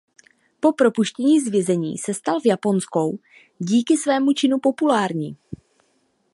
[0.59, 3.19] Po propuštění z vězení se stal v Japonskou
[3.59, 5.37] díky svému činu populární.